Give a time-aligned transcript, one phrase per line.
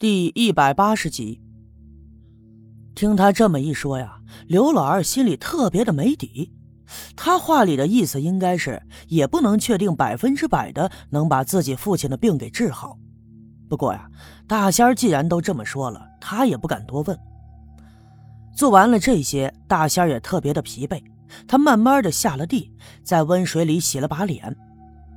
[0.00, 1.40] 第一百八十集，
[2.94, 6.54] 听他这么一说呀，刘老二心里特别的没底。
[7.16, 12.96] 他话里的意思应该是，也不能确定百分之百的能把自己父亲的病给治好。
[13.68, 14.08] 不过呀，
[14.46, 17.18] 大仙儿既然都这么说了，他也不敢多问。
[18.54, 21.02] 做完了这些，大仙儿也特别的疲惫，
[21.48, 22.72] 他慢慢的下了地，
[23.02, 24.56] 在温水里洗了把脸。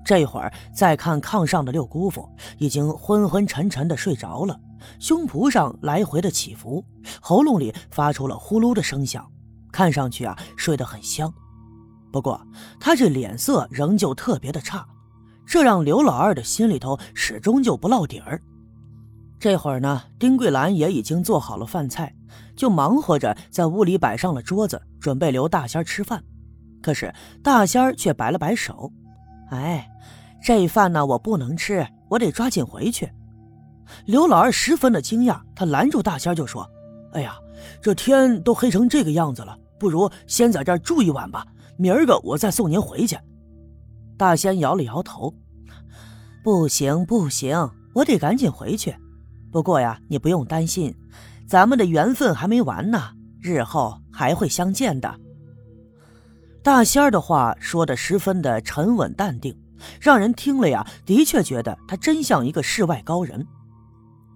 [0.03, 2.27] 这会儿再看炕上的六姑父，
[2.57, 4.59] 已经昏昏沉沉的睡着了。
[4.99, 6.83] 胸脯上来回的起伏，
[7.21, 9.25] 喉咙里发出了呼噜的声响，
[9.71, 11.31] 看上去啊睡得很香。
[12.11, 12.41] 不过
[12.79, 14.85] 他这脸色仍旧特别的差，
[15.45, 18.41] 这让刘老二的心里头始终就不落底儿。
[19.39, 22.13] 这会儿呢，丁桂兰也已经做好了饭菜，
[22.55, 26.23] 就忙活着在屋里摆上了桌子，准备留大仙吃饭。
[26.81, 27.13] 可是
[27.43, 28.91] 大仙却摆了摆手
[29.51, 29.89] ：“哎，
[30.41, 33.09] 这饭呢我不能吃，我得抓紧回去。”
[34.05, 36.65] 刘老二十分的惊讶，他拦住大仙就说
[37.11, 37.35] ：“哎呀，
[37.81, 41.45] 这天都黑成这个样子了，不如先在这儿住一晚吧，
[41.77, 43.17] 明儿个我再送您回去。”
[44.17, 45.33] 大仙摇了摇头
[46.43, 48.95] ：“不行不行，我得赶紧回去。
[49.51, 50.95] 不过呀，你不用担心，
[51.45, 55.13] 咱们的缘分还没完呢，日后还会相见的。”
[56.63, 59.57] 大仙儿的话说的十分的沉稳淡定，
[59.99, 63.45] 让人听了呀，的确觉得他真像一个世外高人。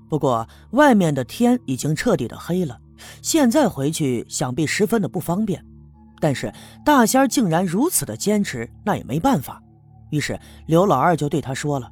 [0.09, 2.79] 不过，外面的天已经彻底的黑了，
[3.21, 5.63] 现在回去想必十分的不方便。
[6.19, 6.51] 但是
[6.83, 9.61] 大仙儿竟然如此的坚持，那也没办法。
[10.09, 11.91] 于是刘老二就对他说了：“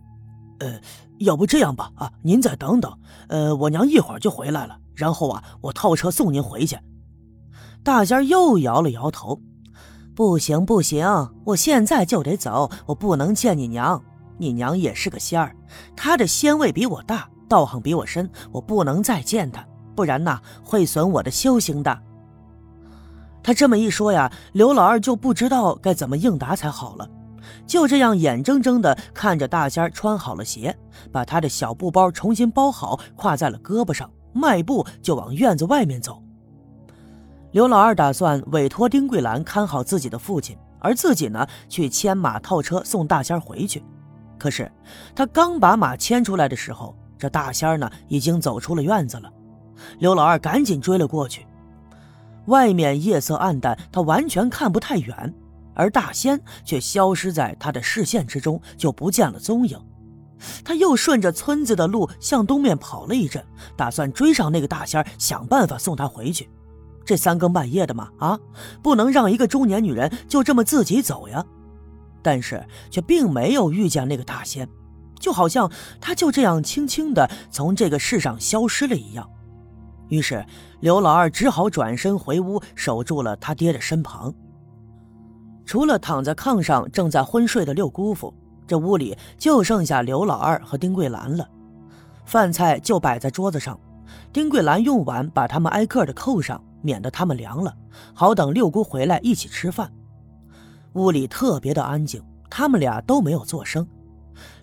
[0.59, 0.79] 呃，
[1.19, 6.77] 要不这样吧，啊，您再等等，呃，我娘一会儿就回来了，然后啊，我套车送您回去。”
[7.83, 9.39] 大仙儿又摇了摇头
[10.16, 11.06] ：“不行不行，
[11.44, 14.02] 我现在就得走，我不能见你娘。
[14.38, 15.56] 你娘也是个仙儿，
[15.95, 19.64] 她的仙位比我大。”道行比我深，我不能再见她，
[19.95, 22.00] 不然呐会损我的修行的。
[23.44, 27.07] 他这么一说呀，刘老二就不知道该怎么应答才好了，
[27.68, 30.75] 就这样眼睁睁的看着大仙穿好了鞋，
[31.12, 36.23] 把他的小布包重新包好，挎在了胳膊上，迈步就往院子外面走。
[37.53, 43.84] 刘老二打算委托丁桂兰看好自己的父亲，而自己呢去牵马套车送大仙回去。
[44.40, 44.69] 可是
[45.16, 49.31] 他刚把马牵出来的时候，这大仙呢，已经走出了院子了。
[50.00, 51.46] 刘老二赶紧追了过去。
[52.47, 55.31] 外面夜色暗淡，他完全看不太远，
[55.75, 59.80] 而大仙却消失在他的视线之中，就不见了踪影。
[60.66, 63.46] 他又顺着村子的路向东面跑了一阵，
[63.78, 66.50] 打算追上那个大仙，想办法送他回去。
[67.06, 68.40] 这三更半夜的嘛，啊，
[68.81, 71.46] 不能让一个中年女人就这么自己走呀。
[72.22, 74.68] 但是却并没有遇见那个大仙。
[75.19, 75.72] 就好像
[76.02, 79.30] 他就这样轻轻的从这个世上消失了一样，
[80.09, 80.46] 于是
[80.81, 84.34] 刘老二只好转身回屋，守住了他爹的身旁。
[85.66, 88.34] 除了躺在炕上正在昏睡的六姑父，
[88.68, 91.47] 这屋里就剩下刘老二和丁桂兰了。
[92.25, 93.80] 饭菜就摆在桌子上，
[94.34, 97.75] 丁桂兰用碗把他们挨个的扣上，免得他们凉了，
[98.13, 99.91] 好等六姑回来一起吃饭。
[100.94, 102.21] 屋里特别的安静，
[102.51, 103.88] 他们俩都没有作声。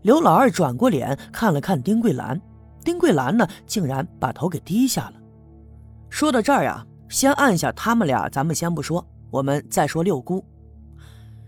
[0.03, 2.41] 刘老二转过脸看了看丁桂兰，
[2.85, 5.15] 丁桂兰呢，竟然把头给低下了。
[6.09, 10.45] 说到这儿呀，先按下他们俩，咱们先不说，我们再说六姑。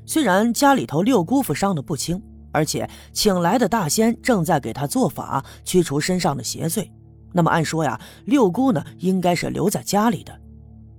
[0.05, 6.91] 虽然家里头六姑父伤得不轻，而且请来的大仙正在给他做法驱除身上的邪祟，
[7.32, 10.37] 那么按说呀，六姑呢应该是留在家里的。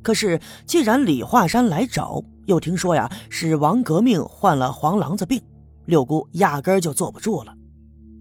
[0.04, 5.42] 可是既然李华山来找，又听说呀是王革命患了黄狼子病。
[5.86, 7.54] 六姑压根儿就坐不住了，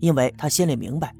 [0.00, 1.14] 因为她心里明白，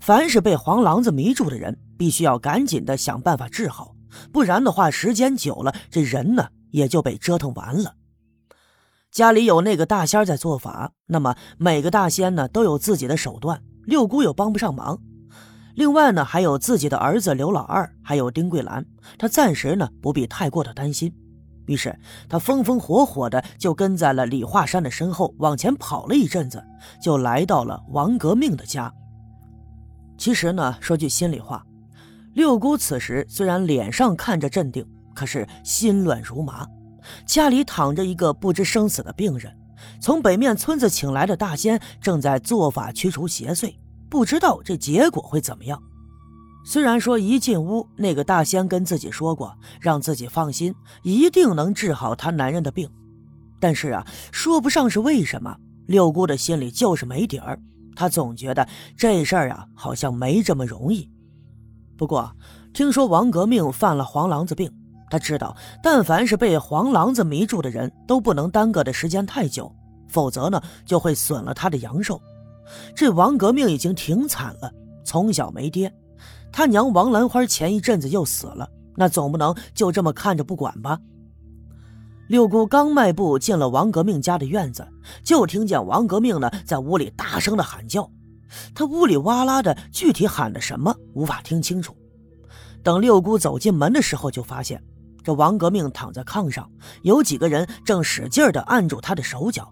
[0.00, 3.94] 凡是被黄狼子迷住的人，必须要赶紧的想办法治好，
[4.32, 7.96] 不然的话，时间久了，这人呢也就被折腾完了。
[9.10, 14.98] 家里有那个大仙在做法，那么每个大仙呢都有自己的手段，六姑又帮不上忙。
[15.74, 18.84] 另外呢，还有自己的儿子刘老二，还有丁桂兰，
[19.18, 21.12] 他暂时呢不必太过的担心。
[21.66, 26.62] 于是他风风火火的就跟在了李华山的身后往前跑了一阵子，
[27.02, 28.92] 就来到了王革命的家。
[30.16, 31.64] 其实呢，说句心里话，
[32.34, 36.66] 六姑此时虽然脸上看着镇定，可是心乱如麻。
[37.26, 39.52] 家里躺着一个不知生死的病人，
[40.00, 43.74] 从北面村子请来的大仙正在做法驱除邪祟，
[44.14, 45.82] 不知道这结果会怎么样。
[46.64, 50.72] 虽然说一进屋，那个大仙跟自己说过，让自己放心，
[51.02, 52.88] 一定能治好他男人的病，
[53.58, 55.56] 但是啊，说不上是为什么，
[55.86, 57.58] 六姑的心里就是没底儿。
[57.96, 61.10] 她总觉得这事儿啊，好像没这么容易。
[61.98, 62.30] 不过
[62.72, 64.72] 听说王革命犯了黄狼子病，
[65.10, 69.74] 他知道，但凡是被黄狼子迷住的人都不能耽搁的时间太久，
[70.06, 72.22] 否则呢就会损了他的阳寿。
[72.94, 74.72] 这王革命已经挺惨了，
[75.04, 75.92] 从小没爹，
[76.52, 80.98] 他娘王兰花前一阵子又死了，那总不能就这么看着不管吧？
[82.28, 84.86] 六姑刚迈步进了王革命家的院子，
[85.22, 88.10] 就听见王革命呢在屋里大声的喊叫。
[88.74, 91.94] 他屋里哇啦的，具体喊的什么无法听清楚。
[92.82, 94.82] 等六姑走进门的时候，就发现
[95.22, 96.70] 这王革命躺在炕上，
[97.02, 99.70] 有几个人正使劲的按住他的手脚，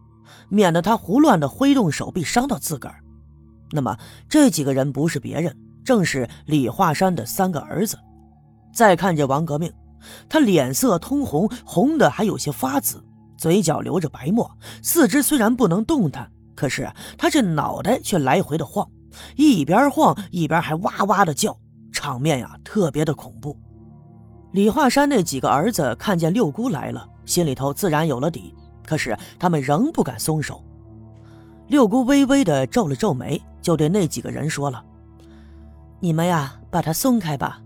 [0.49, 2.97] 免得他胡乱的挥动手臂伤到自个儿。
[3.71, 3.99] 那么
[4.29, 7.99] 这几个人不是别人，正是李华山的三个儿子。
[8.75, 9.73] 再看这王革命。
[10.29, 13.01] 他脸色通红，红的还有些发紫，
[13.39, 14.51] 嘴角流着白沫，
[14.83, 18.91] 四肢虽然不能动弹，可是他这脑袋却来回的晃，
[19.37, 21.57] 一边晃一边还哇哇的叫，
[21.93, 23.57] 场面呀特别的恐怖。
[24.53, 28.53] 李华山那几个儿子看见六姑来了，心里头自然有了底，
[28.87, 30.63] 可是他们仍不敢松手。
[31.69, 34.85] 六姑微微的皱了皱眉，就对那几个人说了
[36.01, 37.61] ：“你们呀，把他松开吧。”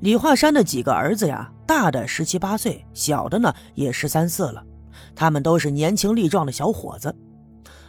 [0.00, 4.64] 李华山的几个儿子呀，大的十七八岁，小的呢也十三四了，
[5.14, 7.14] 他们都是年轻力壮的小伙子，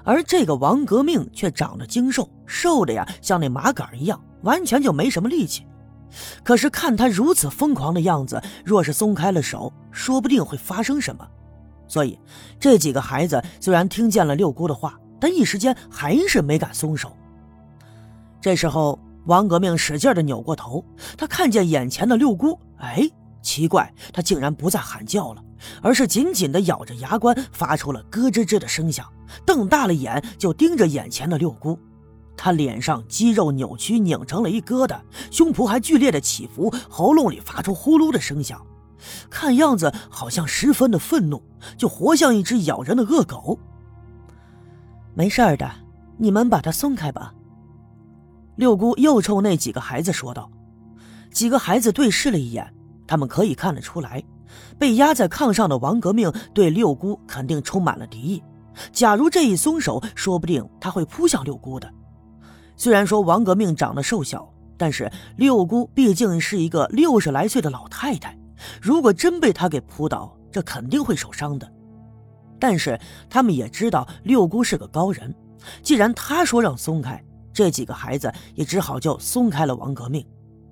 [0.03, 5.65] 而这个王革命却长得精瘦，瘦的呀像那麻杆一样，完全就没什么力气。
[6.43, 11.27] 可是看他如此疯狂的样子，若是松开了手，说不定会发生什么。
[11.93, 12.17] 所以
[12.59, 17.15] 这几个孩子虽然听见了六姑的话，但一时间还是没敢松手。
[18.41, 18.97] 这时候。
[19.25, 20.83] 王革命使劲的扭过头，
[21.17, 23.09] 他看见眼前的六姑，哎，
[23.41, 25.41] 奇怪，他竟然不再喊叫了，
[25.81, 29.07] 而是紧紧的咬着牙关，发出了咯吱吱的声响，
[29.45, 31.79] 瞪大了眼就盯着眼前的六姑。
[32.35, 34.99] 他脸上肌肉扭曲，拧成了一疙瘩，
[35.31, 38.61] 胸脯还剧烈的起伏，喉咙里发出呼噜的声响，
[39.29, 41.41] 看样子好像十分的愤怒，
[41.77, 43.59] 就活像一只咬人的恶狗。
[45.13, 45.69] 没事的，
[46.17, 47.33] 你们把他松开吧。
[48.55, 50.49] 六姑又冲那几个孩子说道
[51.31, 52.73] ：“几个孩子对视了一眼，
[53.07, 54.23] 他们可以看得出来，
[54.77, 58.43] 被压在炕上的王革命对六姑肯定充满了敌意。
[58.91, 61.91] 假如这一松手，说不定他会扑向六姑的。
[62.75, 68.37] 虽然说王革命长得瘦小，但是六姑毕竟是一个六十来岁的老太太，
[68.81, 71.71] 如果真被他给扑倒，这肯定会受伤的。
[72.59, 72.99] 但是
[73.29, 75.33] 他们也知道六姑是个高人，
[75.81, 77.23] 既然他说让松开。”
[77.53, 80.25] 这几个孩子也只好就松开了王革命，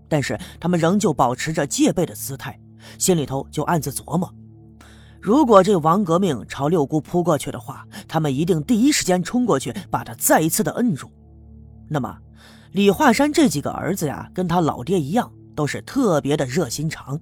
[0.09, 2.59] 但是他们仍旧保持着戒备的姿态，
[2.97, 4.33] 心里头就暗自琢磨：
[5.21, 11.07] 如果这王革命朝六姑扑过去的话，他们一定第一时间冲过去把他再一次的摁住。
[11.87, 12.17] 那么，
[12.71, 17.21] 李华山这几个儿子呀，跟他老爹一样，都是特别的热心肠。